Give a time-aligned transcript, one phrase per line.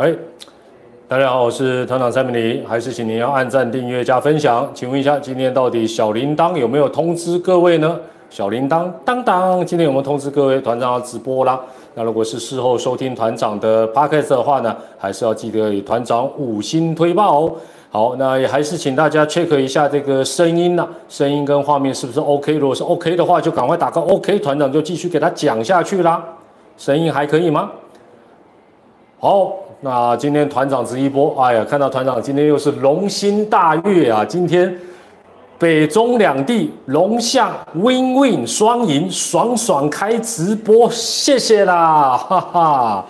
[0.00, 0.16] 哎，
[1.06, 4.66] 大家好，我是团长蔡明黎，还是请您要按赞、订阅、加分享。
[4.72, 8.00] 请问一下，今天到底小铃铛有没有通知各位呢？
[8.30, 11.60] 小铃铛当当，今天有没有通知各位团长要直播啦？
[11.92, 17.52] 那如果是事后收听团长的 podcast 的话呢，还是要记得给团长五星推爆哦。
[17.90, 22.54] 好，那也还是请大家 check 一下这个声音呐，声音跟画面是不是 OK？
[22.54, 26.24] 如果是 OK 的话，就赶快打个 OK，团长就继续给他讲下去啦。
[26.78, 27.70] 声音还可以吗？
[29.18, 34.22] 好，那今天团长直一波，哎呀，看到团长今天又是龙心大悦啊！
[34.24, 34.76] 今天
[35.58, 43.06] 北中两地龙象 win win 双赢，爽爽开直播，谢谢啦，哈哈！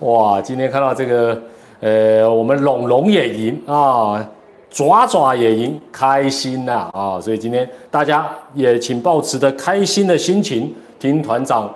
[0.00, 1.40] 哇，今天看到这个。
[1.78, 4.26] 呃，我们龙龙也赢啊，
[4.70, 7.20] 爪爪也赢，开心呐啊！
[7.20, 11.70] 所以今天大家也请保持着开心的心情听团长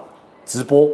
[0.46, 0.88] 直播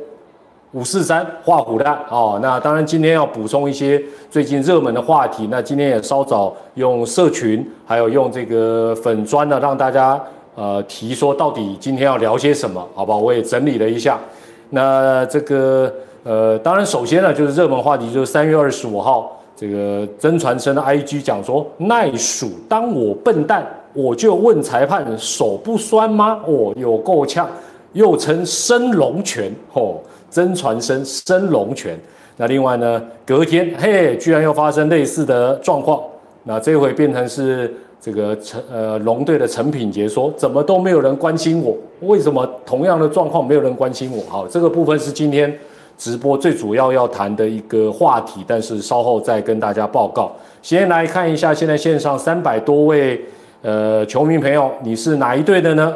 [0.76, 2.38] 五四三画虎蛋哦。
[2.42, 10.22] 那当然今天要补充一些最近热门的话题，那今天也稍早用社群还有用这个粉砖呢，让大家
[10.54, 13.18] 呃提说到底今天要聊些什么，好不好？
[13.18, 14.20] 我也整理了一下，
[14.68, 15.90] 那这个。
[16.28, 26.40] 呃，当然，首先呢，就是热门话题，就是三月二十五号，这个曾传生的 IG 讲说，耐数当我笨蛋，我就问裁判手不酸吗？
[26.44, 27.48] 哦，有够呛，
[27.92, 29.98] 又称升龙拳，哦，
[30.36, 31.98] 曾传生升龙拳。
[32.36, 36.02] 那另外呢，隔天，嘿，居然又发生类似的状况，
[36.42, 41.74] 那这回变成是这个陈呃龙队的陈品杰说，怎么都没有人关心我？
[42.00, 44.22] 为什么同样的状况没有人关心我？
[44.30, 45.58] 好，这个部分是今天。
[45.98, 50.30] 直播最主要要谈的一个话题，但是稍后再跟大家报告。
[50.60, 53.18] 先来看一下现在线上三百多位
[53.62, 55.94] 呃球迷朋友，你是哪一队的呢？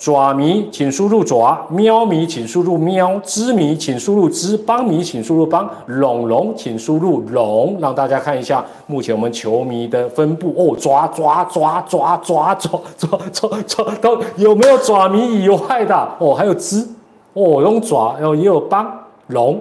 [0.00, 10.74] 爪迷请输入爪，喵迷请输入喵，知迷请输入知，帮迷请输入帮，龙龙请输入龙，让大家看一下目前我们球迷的分布哦。
[10.74, 16.34] 抓抓抓抓抓抓抓抓抓，都有没有爪迷以外的哦？
[16.34, 16.80] 还有知
[17.34, 18.90] 哦，用爪，然后也有帮。
[19.26, 19.60] 龙，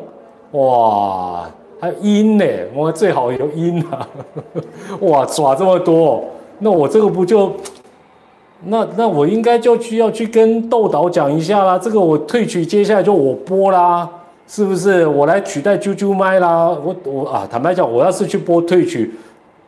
[0.51, 1.47] 哇，
[1.81, 4.07] 还有音呢，我最好有鹰啊，
[5.01, 6.23] 哇，爪这么多，
[6.59, 7.51] 那我这个不就，
[8.65, 14.09] 那那我应该就需要去跟豆导讲一下啦，这个我退取，接下来就我播啦，
[14.47, 15.05] 是不是？
[15.07, 19.13] 我来取代啾啾麦啦，我我啊，坦白讲，我要是去播退取，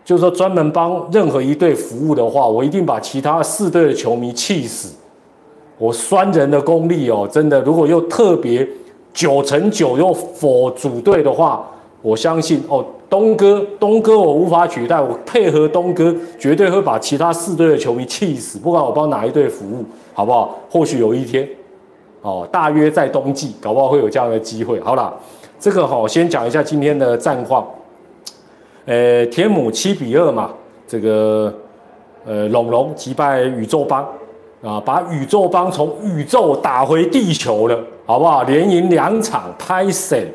[0.03, 4.94] 就是说专门帮任何一队服务的话，我一定把其他四队的球迷气死，
[5.78, 8.68] 我酸人的功力哦，真的，如果又特别。
[9.13, 11.69] 九成九又否主队的话，
[12.01, 12.81] 我相信哦，
[13.12, 18.58] 东哥，东哥我无法取代，我配合东哥，绝对会把其他四队的球迷气死。
[18.58, 19.84] 不管我帮哪一队服务，
[20.14, 20.58] 好不好？
[20.70, 21.46] 或许有一天，
[22.22, 24.80] 哦，大约在冬季，搞不好会有这样的机会。
[24.80, 25.14] 好了，
[25.60, 27.68] 这个哈，先讲一下今天的战况。
[28.86, 30.50] 呃，天母七比二嘛，
[30.88, 31.54] 这个
[32.26, 34.08] 呃，龙龙击败宇宙帮。
[34.64, 38.44] 啊，把宇宙帮从宇宙打回地球了，好不好？
[38.44, 40.26] 连赢两场，拍神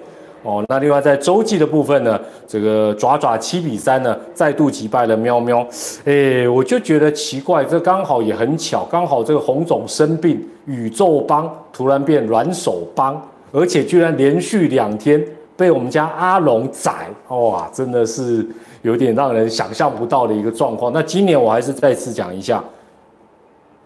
[0.47, 0.65] 哦。
[0.69, 5.67] 那另外在洲际的部分呢，这个爪爪七比三呢，再度击败了喵喵。
[6.05, 13.21] 哎，我就觉得奇怪，这刚好也很巧，刚好这个红总生病，宇宙帮突然变软手帮，
[13.53, 15.23] 而且居然连续两天
[15.57, 18.47] 被我们家阿龙宰，哇，真的是
[18.83, 20.93] 有点让人想象不到的一个状况。
[20.93, 22.63] 那今年我还是再次讲一下。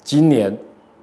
[0.02, 0.56] 今年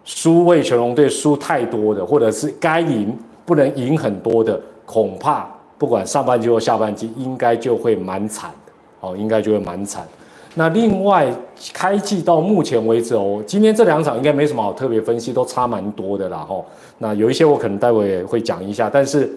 [0.03, 5.46] 输为全龙队输太多的，或者是该赢不能赢很多的，恐怕
[5.78, 8.72] 不管上半季或下半季，应该就会蛮惨的。
[9.02, 10.08] 哦，应该就会蛮惨。
[10.56, 11.28] 那另外
[11.72, 16.38] 开季到目前为止哦，今天这两场应该没什么好特别分析，都差蛮多的啦。
[16.40, 16.66] 吼，
[16.98, 19.30] 那有一些我可能待会也会讲一下，但是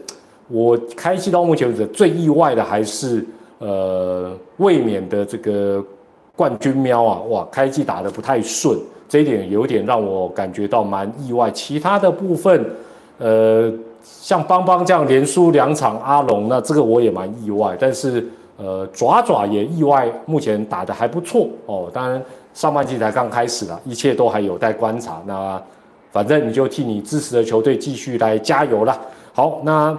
[0.49, 3.27] 我开季到目前为止最意外的还是
[3.59, 5.85] 呃卫冕的这个
[6.35, 8.79] 冠军喵啊，哇，开季打得不太顺。
[9.07, 12.65] 这一点有点让我感觉到蛮意外，其他的部分，
[13.19, 13.71] 呃，
[14.03, 18.27] 像邦邦这样连输两场，阿龙那这个我也蛮意外，但是
[18.57, 21.91] 呃爪爪也意外，目前打的还不错哦。
[21.93, 22.23] 当然
[22.55, 25.21] 上半季才刚开始了，一切都还有待观察。
[25.27, 25.61] 那
[26.13, 28.99] 反正你就替你支持的球队继续来加油了。
[29.33, 29.97] 好，那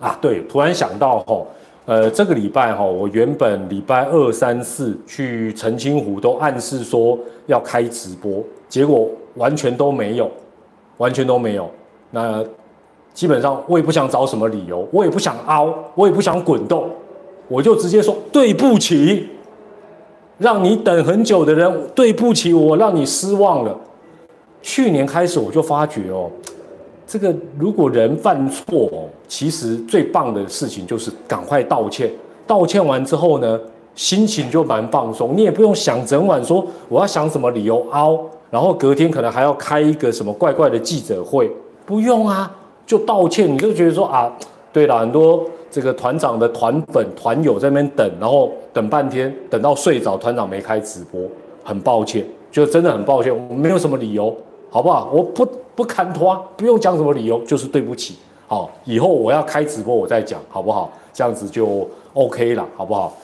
[0.00, 1.46] 啊对，突然想到吼。
[1.84, 10.30] 呃，这个礼拜哈，我原本礼拜二、三、四去澄清湖都暗示说要开直播，结果完全都没有，
[10.98, 11.68] 完全都没有。
[12.12, 12.40] 那
[13.14, 16.88] 基本上我也不想找什么理由，我也不想凹，我也不想滚动，
[17.48, 19.28] 我就直接说对不起，
[20.38, 23.78] 让你等很久的人，对不起，我让你失望了。
[24.62, 26.30] 去年开始我就发觉哦。
[27.06, 32.10] 这个如果人犯错哦，其实最棒的事情就是赶快道歉，
[32.46, 33.60] 道歉完之后呢，
[33.94, 38.18] 心情就蛮放松，你也不用想整晚说我要想什么理由凹，
[38.50, 41.50] 然后隔天可能还要开一个什么怪怪的记者会，
[41.84, 42.50] 不用啊，
[42.86, 44.30] 就道歉，你就觉得说啊，
[44.72, 51.20] 对了，很多这个团长的团粉团友在那边等，然后等半天，等到睡着，团长没开直播，
[51.64, 54.36] 很抱歉，就真的很抱歉，我没有什么理由，
[54.70, 55.10] 好不好？
[55.12, 58.16] 我不不砍拖，不用讲什么理由，就是对不起。
[58.46, 60.92] 好，以后我要开直播我再讲，好不好？
[61.14, 63.16] 这样子就 OK 了，好不好？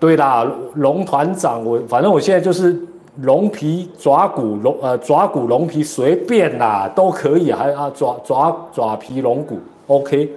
[0.00, 2.78] 对啦，龙团长，我反正我现在就是
[3.16, 10.30] 龙皮爪骨龙呃爪骨龙皮随便啦，都可以，还啊爪爪爪皮龙骨 OK。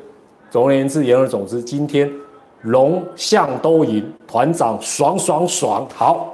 [0.50, 2.10] 总而言之，言而总之，今天
[2.62, 5.86] 龙象都赢，团长爽爽爽。
[5.94, 6.34] 好，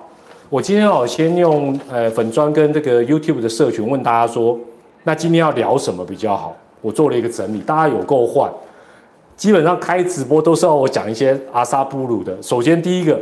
[0.50, 4.60] 我今天哦先用呃粉砖跟这个 YouTube 的社群问大家说，
[5.04, 6.56] 那今天要聊什么比较好？
[6.81, 8.51] 我做了一个整理，大家有够换，
[9.36, 12.36] 基本上开直播都是要我讲一些阿萨布鲁的。
[12.42, 13.19] 首先第一个，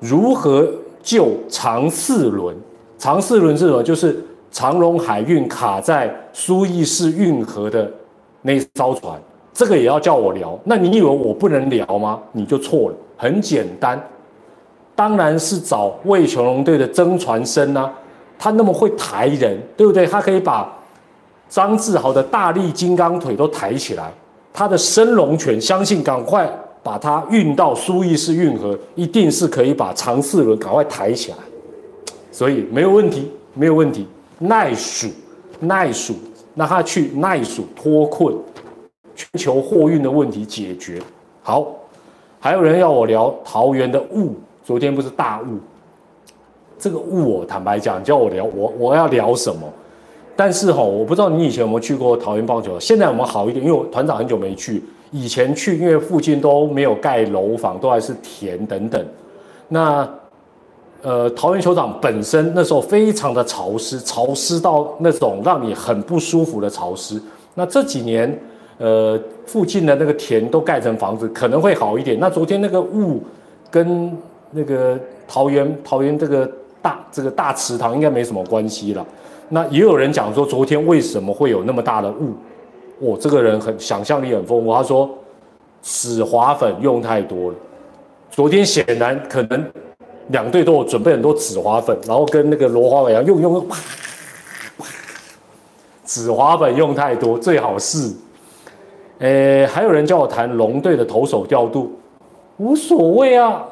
[0.00, 0.68] 如何
[1.08, 2.54] 救长四轮？
[2.98, 3.82] 长四轮是什么？
[3.82, 7.90] 就是长荣海运卡在苏伊士运河的
[8.42, 9.18] 那艘船，
[9.54, 10.58] 这个也要叫我聊？
[10.64, 12.20] 那你以为我不能聊吗？
[12.32, 13.98] 你就错了，很简单，
[14.94, 17.90] 当然是找魏琼龙队的曾传生啊，
[18.38, 20.06] 他那么会抬人，对不对？
[20.06, 20.70] 他可以把。
[21.48, 24.12] 张志豪的大力金刚腿都抬起来，
[24.52, 26.46] 他的升龙拳，相信赶快
[26.82, 31.36] 把它运到苏伊士运河，一定是可以把长四轮赶快抬起来，
[32.32, 34.06] 所以没有问题，没有问题。
[34.38, 35.08] 耐暑，
[35.60, 36.14] 耐暑，
[36.54, 38.34] 那他去耐暑脱困，
[39.16, 41.02] 全球货运的问题解决
[41.42, 41.74] 好。
[42.38, 45.58] 还有人要我聊桃园的雾，昨天不是大雾，
[46.78, 49.68] 这个雾，我坦白讲，叫我聊，我我要聊什么？
[50.36, 54.80] 但是哈，我不知道你以前有没有去过桃园棒球，现在我们好一点，因为我团长很久没去。
[55.10, 59.04] 以前去，因为附近都没有盖楼房，都还是田等等。
[59.68, 60.08] 那
[61.00, 67.20] 呃，桃园球场本身那时候非常的潮湿，潮湿到那种让你很不舒服的潮湿。
[67.54, 68.36] 那这几年，
[68.78, 72.18] 呃，附近的那个田都盖成房子，可能会好一点。
[72.18, 73.22] 那昨天那个雾
[73.70, 74.12] 跟
[74.50, 76.50] 那个桃园桃园这个
[76.82, 79.06] 大这个大池塘应该没什么关系了。
[79.50, 82.34] 那也有人讲说，昨天为什么会有那么大的雾？
[82.98, 84.72] 我这个人很想象力很丰富。
[84.72, 85.08] 他说，
[85.80, 87.56] 紫滑粉用太多了。
[88.30, 89.64] 昨天显然可能
[90.28, 93.66] 两队都有准备很多紫滑粉，然后跟那个罗花一样用用用，
[96.04, 98.12] 紫滑粉用太多，最好是。
[99.20, 101.92] 诶，还有人叫我谈龙队的投手调度，
[102.58, 103.64] 无所谓啊。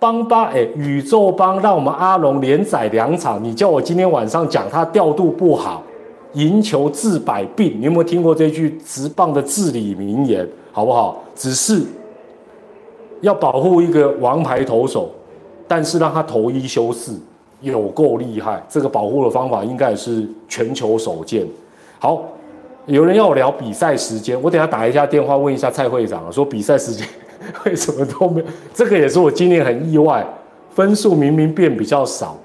[0.00, 5.82] 邦巴哎，宇宙邦让我们阿龙连载两场，你叫我今天晚上讲他调度不好，
[6.38, 10.48] 赢球治百病，你有没有听过这句直棒的至理名言？
[10.70, 11.24] 好不好？
[11.34, 11.82] 只是
[13.20, 15.10] 要保护一个王牌投手，
[15.66, 17.18] 但是让他投一休四，
[17.60, 18.64] 有够厉害。
[18.68, 21.44] 这个保护的方法应该也是全球首见。
[21.98, 22.22] 好，
[22.86, 27.04] 有人要我聊比赛时间，我等下打一下电话问一下蔡会长，说比赛时间。
[27.66, 28.46] 为什么都没有？
[28.72, 30.24] 这个也是我今年很意外，
[30.70, 32.36] 分数明明变比较少，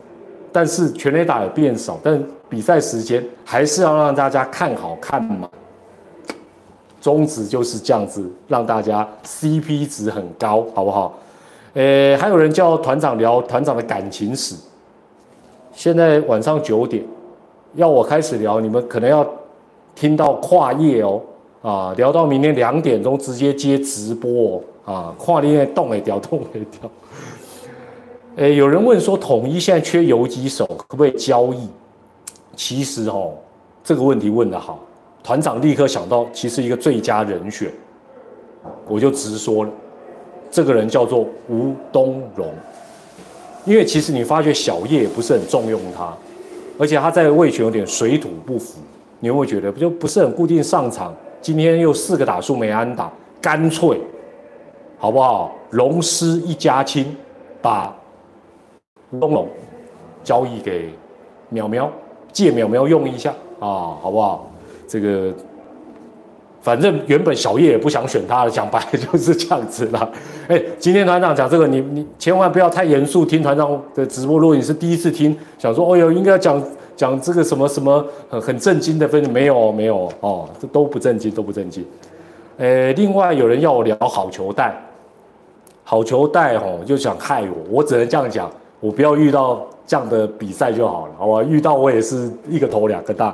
[0.51, 2.24] 但是全垒打也变少，但
[2.54, 5.50] 比赛时间还是要让大家看好看嘛。
[7.02, 11.18] 宗旨就是这样子，让大家 CP 值很高，好不好？
[11.74, 14.54] 呃，还有人叫团长聊团长的感情史，
[15.74, 17.04] 现在晚上九点，
[17.74, 19.27] 要我开始聊，你们可能要
[19.96, 21.20] 听到跨夜哦，
[21.63, 24.62] 啊，聊到明天两点钟直接接直播哦。
[24.86, 26.92] 啊，跨夜动也掉，动也掉。
[28.36, 31.68] 诶，有人问说，统一现在缺游击手，可不可以交易？
[32.55, 33.33] 其实哦，
[33.83, 34.79] 这个问题问得好，
[35.24, 37.72] 团长立刻想到，其实一个最佳人选，
[38.88, 39.72] 我就直说了，
[40.51, 42.53] 这个人叫做吴东荣。
[43.65, 46.13] 因为其实你发觉小叶不是很重用他，
[46.77, 48.79] 而且他在位权有点水土不服，
[49.19, 51.13] 你会觉得不就不是很固定上场。
[51.41, 54.00] 今天又四个打数没安打，干脆。
[54.98, 55.53] 好不好？
[55.72, 57.13] 龙狮一家亲，
[57.62, 57.93] 把
[59.19, 59.50] 东龙
[60.24, 60.93] 交易给
[61.51, 61.89] 淼淼，
[62.34, 64.52] 借淼淼用一下啊，好不好？
[64.86, 65.32] 这个
[66.62, 70.10] 反正原本小叶也不想选他的，讲白就是这样子啦。
[70.50, 74.38] 哎，今天团长讲这个，你你千万不要太严肃听团长的直播。
[74.38, 76.62] 如果你是第一次听，想说哦哟，应该讲
[76.96, 81.86] 讲这个什么什么很很震惊的分，没有没有哦，这都不震惊，都不震惊。
[82.58, 84.74] 呃，另外有人要我聊好球带。
[85.86, 88.50] 好球带吼就想害我，我只能这样讲，
[88.84, 91.42] 我不要遇到这样的比赛就好了，好吧？
[91.42, 93.34] 遇到我也是一个头两个大。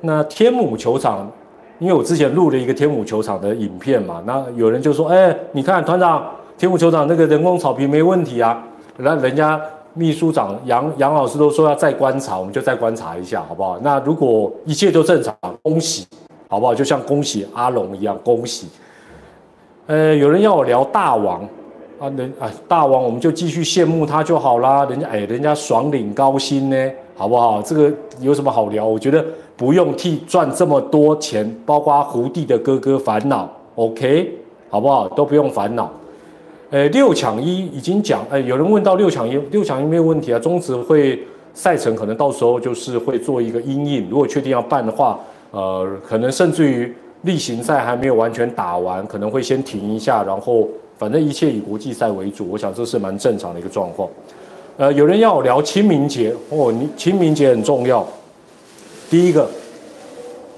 [0.00, 1.30] 那天母球场，
[1.78, 8.60] 因为我之前录了一个天母球场的影片嘛，那有人就说，哎，你看团长天母球场那个人工草坪没问题啊，
[8.96, 9.60] 那人家
[9.94, 13.78] 秘书长杨杨老师都说要再观察，我们就再观察一下，好不好？
[13.82, 16.04] 那如果一切都正常，恭喜，
[16.48, 16.74] 好不好？
[16.74, 18.66] 就像恭喜阿龙一样，恭喜。
[19.86, 21.48] 呃，有人要我聊大王
[22.02, 24.84] 啊，人啊，大王我们就继续羡慕他就好啦。
[24.86, 27.62] 人家哎，人家爽领高薪呢，好不好？
[27.62, 28.84] 这个有什么好聊？
[28.84, 29.24] 我觉得
[29.56, 34.36] 不用替赚这么多钱，包括胡弟的哥哥烦恼，OK，
[34.68, 35.06] 好不好？
[35.10, 35.88] 都不用烦恼。
[36.70, 40.38] 呃，六抢一已经讲，哎，有人问到六抢一，六抢一没有问题啊。
[40.40, 41.22] 中职会
[41.54, 45.20] 赛程可能到时候就是会做一个阴影，如果确定要办的话，
[45.52, 46.92] 呃，可能甚至于。
[47.22, 50.66] 例行赛还没有完全打完，可能会先停一下，然后
[51.02, 54.08] 反正一切以国际赛为主，我想这是蛮正常的一个状况。
[54.76, 58.06] 呃，有人要我聊清明节哦，你清明节很重要。
[59.10, 59.50] 第一个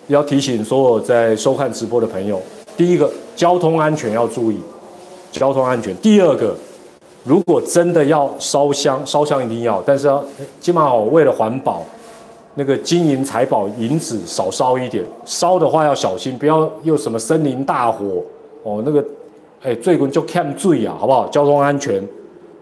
[0.08, 2.38] 要提醒所有在收看直播的朋友，
[2.76, 4.60] 第一个交通安全要注意，
[5.32, 5.96] 交通安全。
[5.96, 6.54] 第二个，
[7.24, 10.22] 如果真的要烧香，烧香一定要，但是要
[10.60, 11.82] 起码为了环保。
[12.54, 18.22] 那个金银财宝银子少烧一点，烧的话要小心，不要又什么森林大火
[18.62, 18.82] 哦。
[18.84, 19.02] 那个，
[19.64, 21.26] 哎，最关就看注意啊，好不好？
[21.28, 22.06] 交通安全，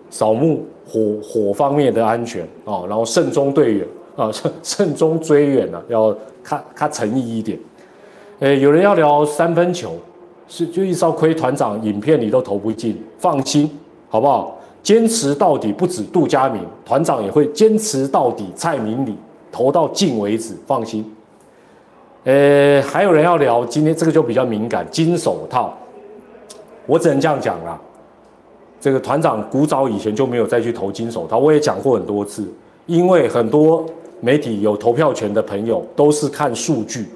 [0.08, 7.58] 扫墓火火方面的安全哦，然后慎终队远啊，慎 慎终追远了，要看看诚意一点。
[8.38, 9.94] 哎，有人要聊三分球，
[10.46, 13.68] 是就一烧亏团长影片里都投不进，放心，
[14.08, 14.56] 好不好？
[14.82, 19.16] 坚持到底不止杜佳明团长也会坚持到底，蔡明礼。
[19.52, 21.04] 投到进为止，放心。
[22.24, 25.76] 呃，还有人要聊，今天这个就比较敏感，金手套。
[26.86, 27.80] 我只能这样讲啦。
[28.80, 32.46] 这个团长古早以前就没有再去投金手套，我也讲过很多次，
[32.86, 33.86] 因为很多
[34.20, 37.08] 媒体有投票权的朋友都是看数据。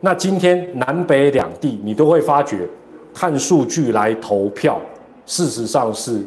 [0.00, 2.66] 那今天南北两地，你都会发觉，
[3.12, 4.80] 看数据来投票，
[5.26, 6.20] 事实上是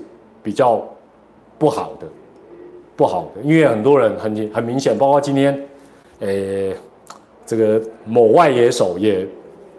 [0.44, 0.84] 比较
[1.58, 2.08] 不好的。
[2.96, 5.60] 不好的，因为很多人很很明显，包括今天，
[6.20, 6.72] 呃，
[7.44, 9.28] 这个某外野手也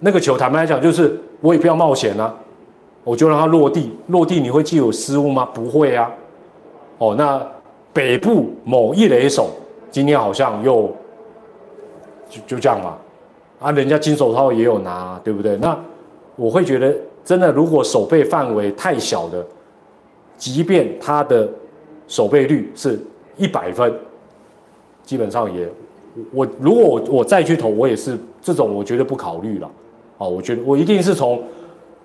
[0.00, 2.35] 那个球，坦白来讲，就是我也不要冒险啊，
[3.05, 5.45] 我就让它落地，落地你会既有失误吗？
[5.55, 6.11] 不会啊。
[6.99, 7.41] 哦，那
[7.93, 9.51] 北部某一垒手
[9.91, 10.91] 今天好像又
[12.29, 12.97] 就就这样嘛，
[13.61, 15.57] 啊，人家金手套也有拿，对不对？
[15.59, 15.79] 那
[16.35, 16.93] 我会觉得，
[17.25, 19.47] 真的，如果手背范围太小的，
[20.37, 21.49] 即便他的。
[22.07, 23.01] 守备率是
[23.39, 23.91] 一百分，
[25.05, 25.67] 基本上也，
[26.31, 29.71] 我如果我我再去投，我也是这种，我绝对不考虑了。
[30.19, 31.43] 哦，我觉得我一定是从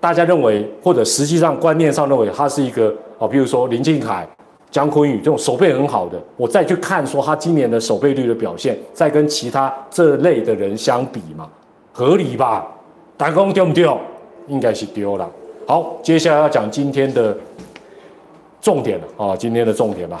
[0.00, 4.26] 大家认为或者实际上观念上认为他是一个哦，比如说林敬凯、
[4.70, 11.48] 姜昆宇这种守备很好的，我再去看说他今年的守备率的表现，再跟其他这类的人相比嘛，
[11.92, 12.66] 合理吧？
[13.16, 13.96] 打工丢不丢？
[14.48, 15.30] 应该是丢了。
[15.66, 17.36] 好，接下来要讲今天的。
[18.62, 20.20] 重点了啊，今天的重点吧，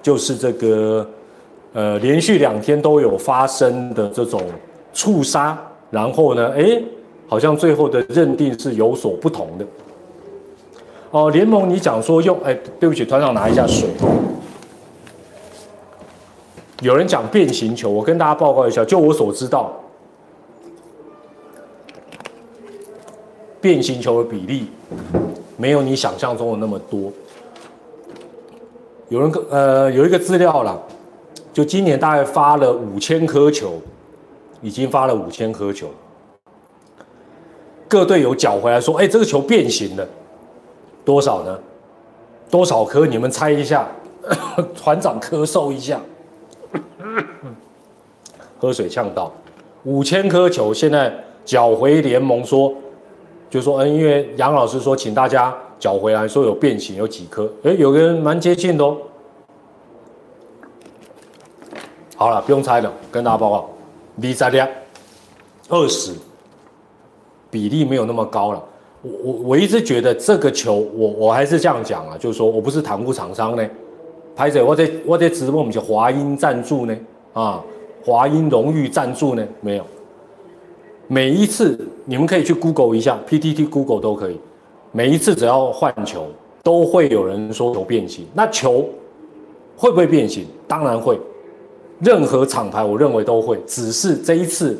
[0.00, 1.04] 就是这个
[1.72, 4.40] 呃，连续两天都有发生的这种
[4.92, 5.58] 触杀，
[5.90, 6.80] 然后呢，哎，
[7.34, 9.66] 好像最后的认定是有所不同的。
[11.10, 13.88] 哦，联盟你讲说用，哎，对不起，团长拿一下水。
[16.80, 19.72] 有人讲变形球，我跟大家报告一下，就我所知道，
[23.60, 24.68] 变形球的比例
[25.56, 27.12] 没有你想象中的那么多。
[29.08, 30.80] 有人呃有一个资料了，
[31.52, 33.82] 就今年大概发了五千颗球，
[34.62, 35.88] 已经发了五千颗球，
[37.88, 40.06] 各队友缴回来说，哎，这个球变形了，
[41.04, 41.58] 多少呢？
[42.50, 43.06] 多少颗？
[43.06, 43.88] 你们猜一下。
[44.74, 46.00] 团长咳嗽一下，
[48.58, 49.30] 喝水呛到。
[49.84, 51.12] 五千颗球现在
[51.44, 52.72] 缴回联盟说，
[53.50, 55.54] 就说，嗯，因为杨老师说，请大家。
[55.76, 57.52] 缴回来说有变形，有几颗？
[57.62, 58.96] 哎，有个人蛮接近的哦。
[62.16, 63.68] 好了，不用猜了，跟大家报告，
[64.18, 64.66] 比赛量
[65.68, 66.14] 二十，
[67.54, 68.60] 比例没有那么高了。
[69.00, 73.64] 我我我一直觉得这个球，我我还是这样讲啊，就是说我不是袒护厂商呢，
[74.34, 76.96] 拍者我在我在直播，我们叫华英赞助呢，
[77.32, 77.62] 啊，
[78.04, 79.84] 华英荣誉赞助呢，没有。
[81.06, 84.36] 每一次你们可以去 Google 一下，PTT Google 都可以。
[84.90, 86.26] 每一次只要换球，
[86.64, 88.26] 都会有人说球变形。
[88.34, 88.88] 那球
[89.76, 90.46] 会不会变形？
[90.66, 91.20] 当然会。
[92.00, 94.76] 任何厂牌我认为都会，只是这一次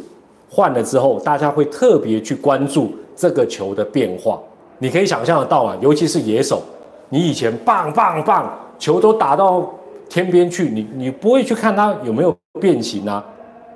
[0.54, 4.40] 换了之后，大家会特别去关注这个球的变化。
[4.78, 6.62] 你可以想象得到啊，尤其是野手，
[7.08, 9.68] 你以前棒棒棒，球都打到
[10.08, 13.24] 天边去，你你不会去看它有没有变形啊？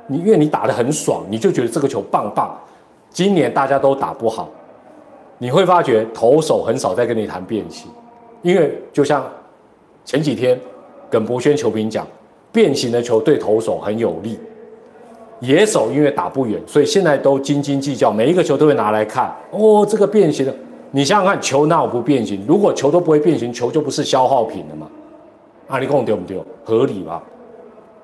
[0.06, 2.56] 你因为你打得很爽，你就觉得这个球棒棒。
[3.11, 4.49] 今年大家都打不好。
[5.38, 7.90] 你会发觉投手很少在跟你谈变形，
[8.42, 9.25] 因为就像
[10.04, 10.58] 前几天
[11.11, 12.06] 耿博轩球评讲，
[12.52, 14.38] 变形的球对投手很有利。
[15.40, 19.33] 野手因为打不远，所以现在都斤斤计较，每一个球都会拿来看。
[19.52, 20.52] 哦，这个变形的，
[20.90, 22.45] 你想想看，球那我不变形？
[22.47, 24.88] 如果球都不会变形，球就不是消耗品了嘛？
[25.68, 26.45] 啊，你跟我丢不丢？
[26.64, 27.23] 合理吧？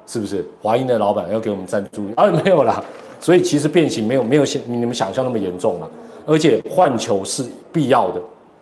[0.07, 0.47] 是不是？
[0.63, 2.05] 华英的老板要给我们赞助？
[2.15, 2.81] 啊，没有啦。
[3.19, 5.91] 所以其实变形没有没有像你们想象那么严重了。
[6.27, 8.21] 而且换球是必要的，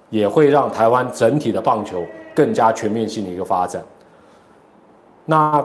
[0.08, 2.02] 也会让台湾整体的棒球
[2.34, 3.82] 更加全面性的一个发展。
[5.26, 5.62] 那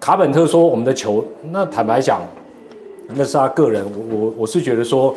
[0.00, 2.22] 卡本特说我们的球，那坦白讲。
[3.14, 5.14] 那是他个人，我我我是觉得说，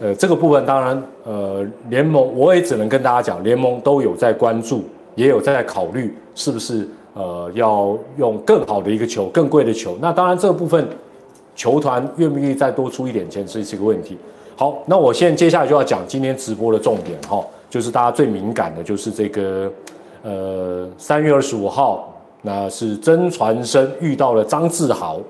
[0.00, 9.96] 呃，这个部分当然，呃，联盟我也只能跟大家讲，联盟都有在关注，也有在考虑是不是呃要用更好的一个球，更贵的球。
[10.00, 10.88] 那当然这个部分，
[11.54, 14.16] 球团愿不愿意再多出一点钱，这是一个问题。
[14.56, 19.70] 好，那我现在接下来就要讲今天直播的重点哈，就是大家最敏感的，就是这个
[20.22, 25.20] 呃三月二十五号，那是曾传生遇到了张志豪，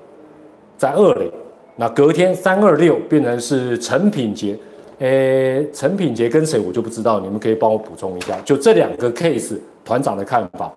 [0.77, 1.29] 在二垒。
[1.79, 4.57] 那隔天三二六变成是陈品杰，
[4.97, 8.35] 诶，陈品杰跟谁我就不知道，你们可以帮我补充一下。
[8.43, 9.55] 就这两个 case，
[9.85, 10.73] 团长的看法，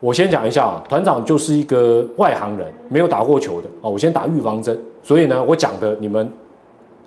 [0.00, 0.82] 我先讲一下啊。
[0.88, 3.90] 团长就是一个外行人，没有打过球的啊。
[3.90, 6.32] 我先打预防针，所以呢，我讲的你们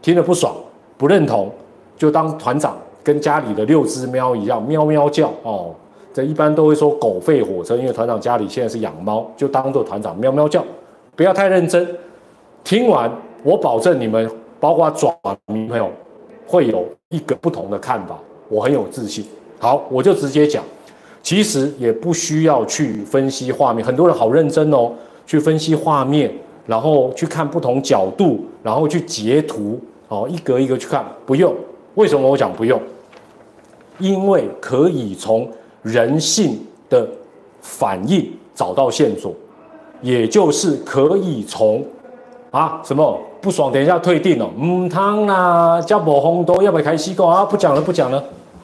[0.03, 0.55] 听了不爽、
[0.95, 1.51] 不认同，
[1.97, 5.73] 就当团长跟家里的六只喵一样，喵喵叫哦。
[6.13, 10.63] 这一般都会说狗吠火车，因为团长家里现在是养猫，就当做团长喵喵叫，
[11.15, 11.87] 不要太认真。
[12.63, 13.11] 听完。
[13.43, 14.29] 我保证你们，
[14.59, 15.15] 包括爪
[15.47, 15.89] 迷朋友，
[16.45, 18.19] 会有一个不同的看法。
[18.49, 19.25] 我很有自信。
[19.59, 20.63] 好，我就直接讲，
[21.23, 23.85] 其实也不需要去分析画面。
[23.85, 24.91] 很多人好认真哦，
[25.25, 26.31] 去分析画面，
[26.67, 31.55] 然后去看不同角度，然后去截图，哦，一格一格去看，不用。
[31.95, 32.79] 为什么我讲不用？
[33.97, 35.49] 因为可以从
[35.83, 37.07] 人性的
[37.61, 39.33] 反应找到线索，
[40.01, 41.85] 也就是可以从
[42.51, 43.19] 啊什么？
[43.39, 44.49] 不爽，等一下退订哦。
[44.59, 47.45] 嗯汤啦，叫某红多，要不要开西瓜啊？
[47.45, 48.17] 不讲了，不讲了。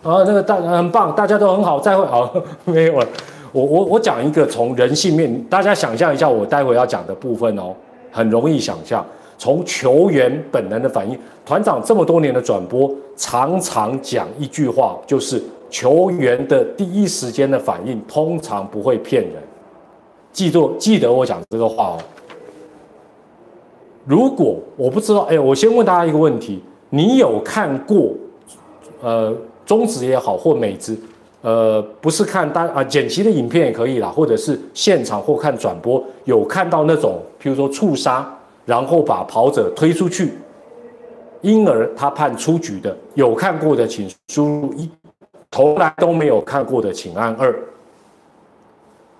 [0.03, 2.05] 啊，那个大很棒，大家都很好，再会。
[2.07, 2.31] 好，
[2.65, 3.07] 没有了。
[3.53, 7.73] 我我我讲一个从人性面，大家想象一下，我待会要讲的部分哦，
[8.11, 9.03] 很容易想象。
[9.37, 19.33] 从球员本能的反应，团长这么多年的转播，常常讲一句话，就是球员的第一时间的反应通常不会骗人。
[20.33, 21.97] 记住，记得我讲这个话哦。
[24.07, 28.13] 如果我不知道，哎，我先问大家一个问题：你有看过，
[29.01, 30.97] 呃，中职也好，或美职，
[31.41, 38.25] 呃，不是看单啊，剪辑的影片也可以啦，或者是现场或看转播，有看到那种，譬如说触杀，
[38.65, 40.37] 然后把跑者推出去，
[41.41, 44.89] 因而他判出局的，有看过的请输入一，
[45.51, 47.53] 从来都没有看过的请按二。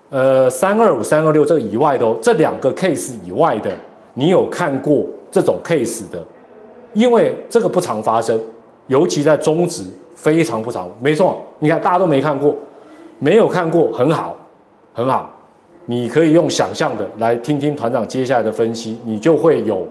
[0.08, 3.70] 呃，三二五、三二六这个以外的哦，这两个 case 以外的。
[4.18, 6.20] 你有看过这种 case 的？
[6.92, 8.36] 因为这个不常发生，
[8.88, 9.84] 尤其在中职
[10.16, 10.90] 非常不常。
[11.00, 12.56] 没错，你看大家都没看过，
[13.20, 14.36] 没有看过很好，
[14.92, 15.30] 很好。
[15.86, 19.86] 你可以用想象的来听听团长接下来的分析，你就会有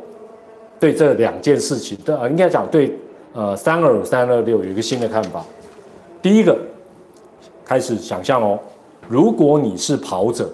[0.77, 2.93] 对这两件事情的，应该讲对
[3.31, 5.41] 呃三二五三二六有一个新的看法。
[6.21, 6.57] 第一个，
[7.63, 8.59] 开始想象哦，
[9.07, 10.49] 如果你是跑者，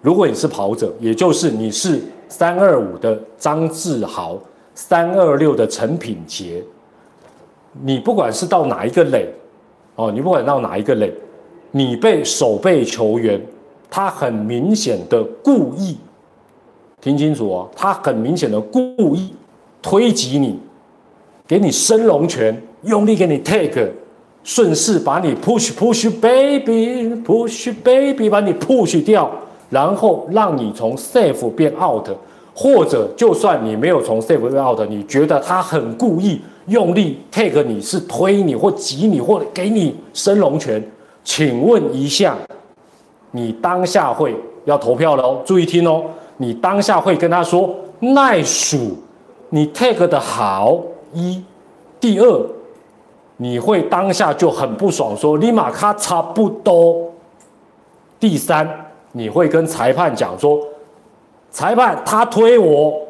[0.00, 2.00] 如果你是跑者，也就是你是。
[2.30, 4.38] 三二五的张志豪，
[4.72, 6.62] 三二六的陈品杰，
[7.82, 9.28] 你不管是到哪一个垒，
[9.96, 11.12] 哦，你不管到哪一个垒，
[11.72, 13.38] 你被守备球员，
[13.90, 15.98] 他很明显的故意，
[17.00, 19.34] 听清楚哦，他很明显的故意
[19.82, 20.56] 推挤你，
[21.48, 23.90] 给你升龙拳，用力给你 take，
[24.44, 29.28] 顺势把你 push push baby push baby 把你 push 掉。
[29.70, 32.06] 然后让你从 safe 变 out，
[32.52, 40.84] 或者就算你没有从 safe 变 out，你觉得他很故意用力 take 你是推你或挤你或给你升龙拳，
[41.22, 42.36] 请问一下，
[43.30, 46.02] 你当下会要投票了哦，注意听哦，
[46.38, 48.96] 你当下会跟他说耐数，
[49.50, 51.42] 你 take 的好一，
[52.00, 52.46] 第二，
[53.36, 57.12] 你会当下就很不爽，说立马卡差不多，
[58.18, 58.86] 第三。
[59.12, 60.60] 你会跟裁判讲说，
[61.50, 63.00] 裁判他推我，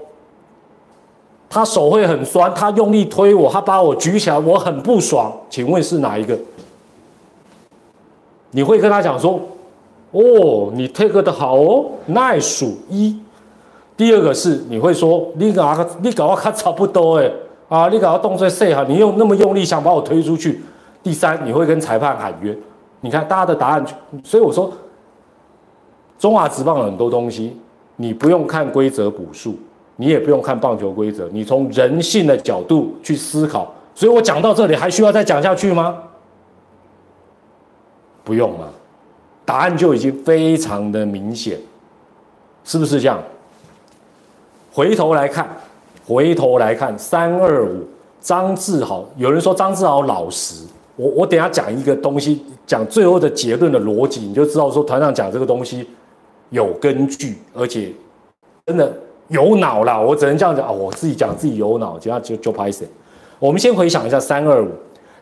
[1.48, 5.32] 他手会很酸，他用力推我，他把我举起来，我很不爽。
[5.50, 6.38] 请问是哪一个？
[8.52, 9.40] 你会跟他讲说，
[10.12, 13.20] 哦，你 take 的好哦，耐数一。
[13.96, 17.30] 第二个是你会说，你搞你搞我看差不多哎，
[17.68, 20.62] 啊，你搞我动作细哈，你用那么用力想把我推出去，
[21.02, 22.56] 第三，你会跟裁判喊冤。
[23.02, 23.84] 你看大家的答案，
[24.24, 24.72] 所以我说，
[26.20, 27.56] 中华职棒很多东西，
[27.96, 29.56] 你不用看规则补数，
[29.96, 33.72] 你也不用看棒球规则，你从人性的角度去思考。
[33.94, 35.96] 所以我讲到这里，还需要再讲下去吗？
[38.22, 38.70] 不用了，
[39.46, 41.58] 答案就已经非常的明显，
[42.64, 43.18] 是不是这样？
[44.70, 45.48] 回头来看，
[46.06, 47.88] 回头来看，三二五，
[48.20, 55.88] 张志豪，有人说张志豪老实，我我等下讲一个东西，讲最后的结论的逻辑，你就知道说团长讲这个东西
[56.50, 57.90] 有根据，而且
[58.66, 58.92] 真的
[59.28, 60.00] 有脑了。
[60.00, 62.84] 我只能这样讲啊，我自己讲自己有脑，这样就就拍死？
[63.38, 64.68] 我们先回想一下三二五，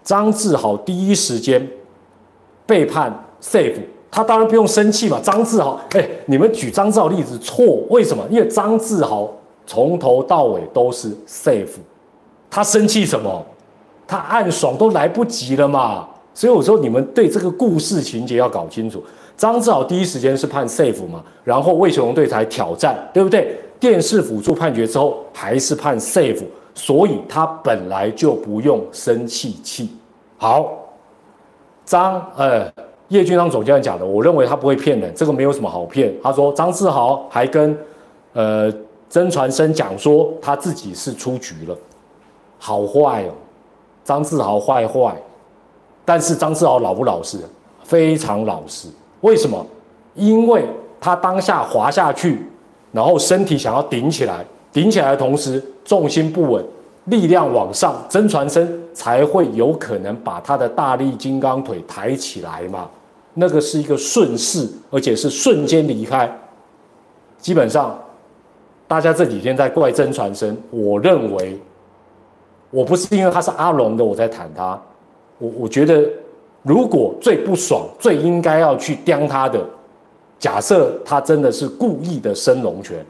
[0.03, 1.67] 张志豪第一时间
[2.67, 3.79] 被判 safe，
[4.11, 5.21] 他当然不用生气嘛。
[5.23, 8.27] 张志豪，哎，你们举张志豪例子错，为什么？
[8.31, 9.33] 因为张志豪。
[9.71, 11.77] 从头到尾都是 safe，
[12.49, 13.45] 他生气什么？
[14.07, 16.09] 他暗爽都来不及了嘛。
[16.33, 19.05] 所以我说你们对这个故事情节要搞清楚。
[19.38, 23.59] 张志豪第一时间是判 safe 嘛，然后魏雄龙队才挑战，对不对？
[23.81, 29.96] 电视辅助判决之后还是判 safe，所以他本来就不用生气气。
[30.37, 30.70] 好，
[31.87, 32.70] 张呃
[33.09, 36.12] 叶军章总教练讲的，我认为他不会骗人，这个没有什么好骗。
[36.22, 37.79] 他说张志豪还跟
[38.35, 38.70] 呃。
[39.11, 41.74] 曾传生讲说他自己是出局了，
[42.59, 43.33] 好坏哦，
[44.05, 45.16] 张志豪坏坏，
[46.05, 47.38] 但是张志豪老不老实？
[47.83, 48.87] 非常老实。
[49.20, 49.64] 为什么？
[50.14, 50.64] 因为
[51.00, 52.42] 他当下滑下去，
[52.92, 56.64] 然后身体想要顶起来，顶起来的同时重心不稳，
[57.04, 62.88] 力量往上，曾传生才会有可能把他的大力金刚腿抬起来嘛。
[63.35, 66.31] 那个是一个顺势，而且是瞬间离开，
[67.38, 67.98] 基本上。
[68.88, 71.61] 大家这几天在怪真传声，我认为
[72.70, 74.81] 我不是因为他是阿龙的我在谈他，
[75.37, 76.09] 我我觉得
[76.62, 79.64] 如果最不爽、最应该要去刁他的，
[80.38, 83.05] 假设他真的是故意的升龙拳，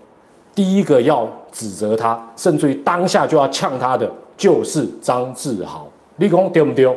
[0.55, 6.95] 第一个要指责他，甚至于当下就要呛他的，就是张志豪，立功丢不丢？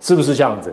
[0.00, 0.72] 是不是这样子？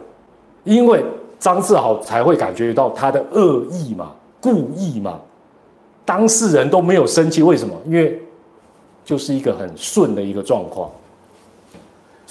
[0.64, 1.04] 因为
[1.40, 5.20] 张志豪才会感觉到他的恶意嘛，故意嘛。
[6.06, 7.74] 当事人都没有生气，为什么？
[7.86, 8.22] 因为
[9.04, 10.92] 就是一个很顺的一个状况。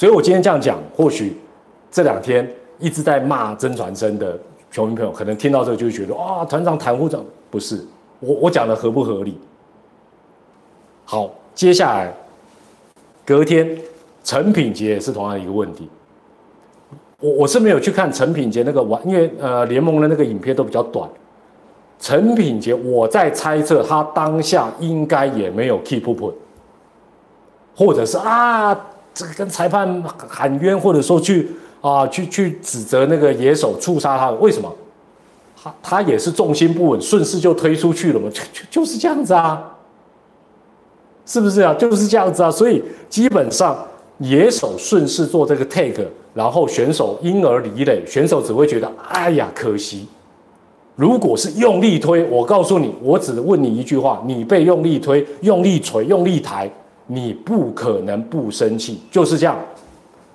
[0.03, 1.37] 所以我今天这样讲，或许
[1.89, 4.37] 这两天一直在骂曾传生的
[4.69, 7.81] 球迷朋友，可能听到这个就会觉得啊，团长袒护长不是
[8.19, 9.39] 我，我讲的合不合理？
[11.05, 12.13] 好，接下来
[13.25, 13.79] 隔天
[14.25, 15.89] 陈品杰也是同样一个问题。
[17.21, 21.09] 我我是没有去看陈品杰那个完，因为呃联盟的那个影片都比较短。
[22.01, 26.35] 陈品杰，我在猜测他当下应该也没有 keep up，
[27.77, 28.77] 或者是啊，
[29.15, 34.73] 这个跟裁判喊冤，或者说去啊去去指责那个野手触杀他，为什么？
[35.63, 39.63] 他他也是重心不稳，顺势就推出去了嘛，就就就是这样子啊，
[41.25, 41.73] 是不是啊？
[41.75, 43.79] 就是这样子啊，所以基本上
[44.19, 50.09] 野手顺势做这个 take，然后选手因而离垒，选手只会觉得哎呀可惜。
[50.97, 56.71] 如果是用力推，我告诉你，我只问你一句话：你被用力推、用力捶、用力抬，
[57.13, 59.59] 你不可能不生气，就是这样。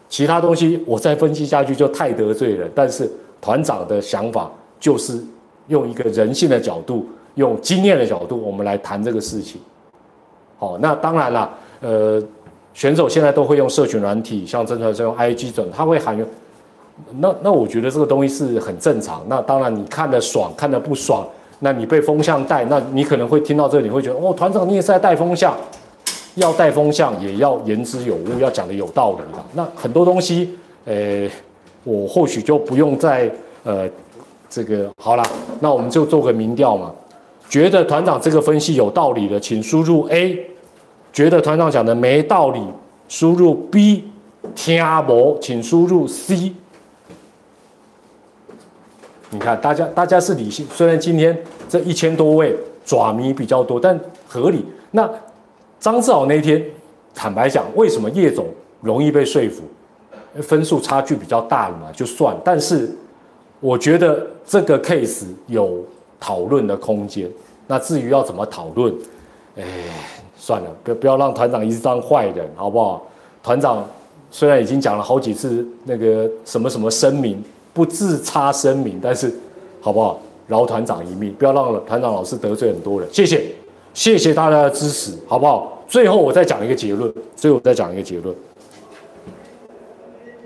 [0.07, 2.71] 其他东西我再分析下去就太得罪人。
[2.75, 3.11] 但是
[3.41, 5.19] 团长的想法就是
[5.69, 9.59] 用一个人性的角度、用经验的角度，我们来谈这个事情。
[10.59, 12.23] 好，那当然了，呃，
[12.75, 16.15] 选手现在都会用社群软体，像曾传生用 IG 准，他会喊。
[17.19, 19.23] 那那我觉得这个东西是很正常。
[19.27, 21.27] 那当然，你看的爽，看的不爽，
[21.59, 25.55] 那你被风向带，那你可能会听到这里，会觉得哦，团长你也是在带风向，
[26.37, 29.43] 要带风向也要言之有物，要讲的有道理的。
[29.53, 31.27] 那很多东西，呃，
[31.83, 33.29] 我或许就不用再
[33.63, 33.89] 呃
[34.47, 35.23] 这个好了。
[35.59, 36.93] 那我们就做个民调嘛，
[37.49, 40.37] 觉得团长这个分析有道理的，请输入 A；
[41.11, 42.61] 觉得团长讲的没道理，
[43.09, 44.03] 输入 B；
[44.53, 46.53] 听无，请输入 C。
[49.31, 51.35] 你看，大家大家是理性，虽然今天
[51.67, 54.63] 这一千多位爪迷比较多，但合理。
[54.91, 55.09] 那
[55.79, 56.63] 张志豪那天，
[57.13, 58.47] 坦白讲，为什么叶总
[58.81, 59.63] 容易被说服？
[60.41, 62.35] 分数差距比较大了嘛，就算。
[62.43, 62.95] 但是
[63.59, 65.83] 我觉得这个 case 有
[66.19, 67.29] 讨论的空间。
[67.67, 68.93] 那至于要怎么讨论，
[69.55, 69.63] 哎，
[70.37, 73.07] 算了，不不要让团长一直当坏人，好不好？
[73.41, 73.87] 团长
[74.29, 77.43] 虽然已经讲了好几次那个什么什么声明。
[77.73, 79.31] 不自差声明，但是
[79.79, 80.19] 好不好？
[80.47, 83.07] 饶团长一命，不要让团长老师得罪很多人。
[83.13, 83.51] 谢谢，
[83.97, 85.81] 谢谢大家的支持，好不好？
[85.87, 88.33] 最后我再讲一个结论，最后我再讲一个结论。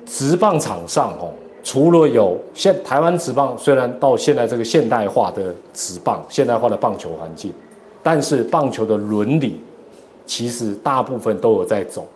[0.06, 7.52] 职棒场上哦，除了有现台湾职棒，虽然到现在这个现代化的职棒、现代化的棒球环境，
[8.02, 9.60] 但是棒球的伦理
[10.26, 12.08] 其实大部分都有在走，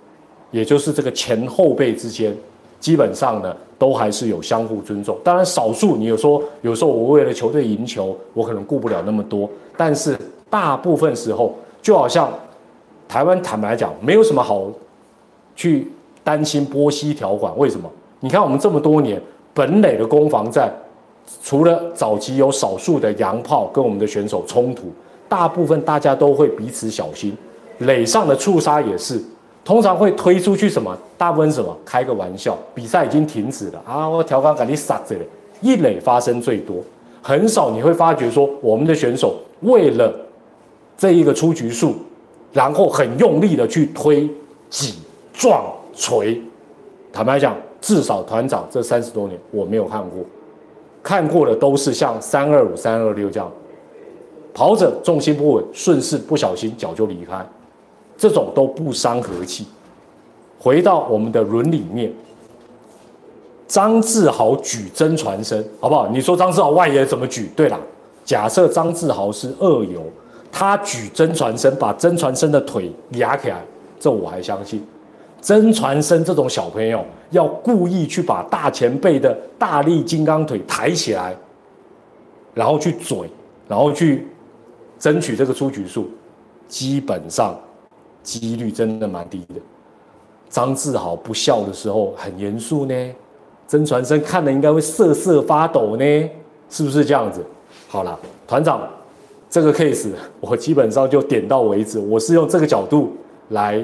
[0.51, 2.33] 也就是这个前后辈之间，
[2.79, 5.17] 基本上呢都还是有相互尊重。
[5.21, 10.17] 当然，少数你有说有时候我为了球队赢球，我可能顾不了那么多，但是
[10.49, 12.31] 大部分时候就好像
[13.07, 14.67] 台湾坦白讲，没有什么好
[15.55, 15.91] 去
[16.23, 17.51] 担心波西条款。
[17.57, 17.89] 为什么？
[18.19, 19.21] 你看我们这么多年。
[19.53, 20.69] 本垒的攻防战，
[21.41, 24.91] 除了早期有少数的洋炮跟我们的选手冲突，
[25.29, 27.33] 大部分大家都会彼此小心。
[27.77, 29.17] 垒上的触杀也是，
[29.63, 30.93] 通常会推出去什么？
[31.17, 31.73] 大部分什么？
[31.85, 34.09] 开个玩笑，比赛已经停止了啊！
[34.09, 35.21] 我调杆赶紧杀这里，
[35.61, 36.83] 一垒发生最多，
[37.21, 40.13] 很少你会发觉说我们的选手为了
[40.97, 41.95] 这一个出局数，
[42.53, 44.29] 然后很用力的去推、
[44.69, 44.95] 挤、
[45.33, 46.41] 撞、锤。
[47.11, 47.55] 坦白讲。
[47.81, 50.25] 至少团长这三十多年我没有看过，
[51.03, 53.47] 看过的都是像三二五、三二六这样，
[54.55, 57.47] 跑者重心不稳，顺势不小心脚就离开，
[58.17, 59.67] 这种都不伤和气。
[60.57, 62.11] 回到我们的伦理面，
[63.67, 66.07] 张志豪举真传声，好不好？
[66.07, 67.51] 你说张志豪外野怎么举？
[67.55, 67.79] 对了，
[68.23, 70.01] 假设张志豪是二游，
[70.57, 73.61] 他举真传生，把真传生的腿压起来，
[73.99, 74.81] 这我还相信。
[75.41, 81.35] 真传生这种小朋友要故意去把大前辈的大力金刚腿抬起来，
[82.53, 83.29] 然后去嘴，
[83.67, 84.29] 然后去
[84.97, 86.09] 争取这个出局数，
[86.69, 87.59] 基本上
[88.23, 89.55] 几率真的蛮低的。
[90.49, 93.15] 张志豪不笑的时候很严肃呢，
[93.67, 96.29] 真传生看了应该会瑟瑟发抖呢，
[96.69, 97.45] 是不是这样子？
[97.89, 98.87] 好了，团长，
[99.55, 100.09] 这个 case
[100.41, 103.13] 我基本上就点到为止，我是用这个角度
[103.51, 103.81] 来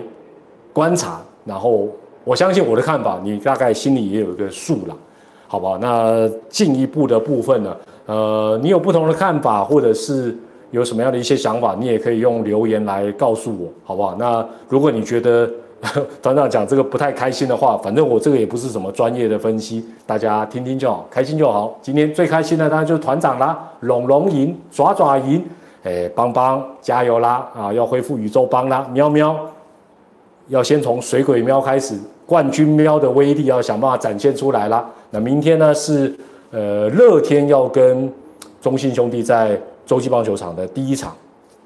[0.73, 1.21] 观察。
[1.45, 1.87] 然后
[2.25, 4.97] 我相信我的看法，你大概心里也有一个数了，
[5.47, 5.77] 好不好？
[5.77, 7.77] 那进一步的部分呢？
[8.05, 10.37] 呃，你有不同的看法，或者是
[10.71, 14.13] 有什么样的一些想法，你也可以用留言来告诉我，好不好？
[14.19, 15.49] 那如果你觉得
[16.21, 21.79] 团长讲这个不太开心的话，反正我这个也不是什么专业的分析，大家听听就好，开心就好。
[21.81, 25.41] 今天最开心的当然就是团长啦，龙龙赢，爪爪赢，
[25.83, 27.49] 哎，邦邦加油啦！
[27.55, 29.35] 啊，要恢复宇宙邦啦，喵喵。
[30.47, 34.87] 要先从水鬼喵开始，冠军喵的威力要想办法展现出来啦。
[35.09, 36.13] 那明天呢是
[36.51, 38.11] 呃乐天要跟
[38.59, 41.15] 中信兄弟在洲际棒球场的第一场，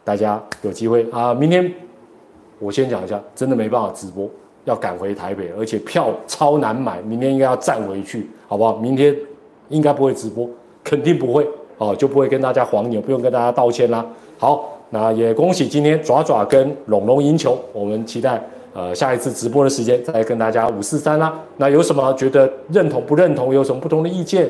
[0.03, 1.33] 大家有机会啊。
[1.33, 1.73] 明天
[2.59, 4.29] 我先讲一下，真的没办法直播，
[4.65, 8.77] 要赶回台北，而且票超难买，明天应该要站回去，好不好？
[8.77, 9.15] 明天
[9.69, 10.47] 应该不会直播，
[10.83, 14.05] 肯定不会哦，就不会跟大家黄牛，不用跟大家道歉啦。
[14.37, 18.41] 好，那也恭喜今天爪爪跟龙龙赢球，我们期待。
[18.73, 21.33] 呃，下一次直播的时间再跟大家五四三啦。
[21.55, 24.49] 那有什么觉得认同不认同，有什么不同的意见，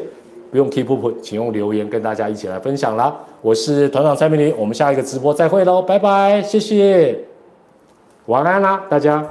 [0.49, 3.15] 不用 keep up，请用留言跟大家一起来分享啦。
[3.43, 7.15] 我是团长蔡明林，我们下一个直播再会喽，拜拜，谢谢，
[8.25, 9.23] 晚安啦，大家。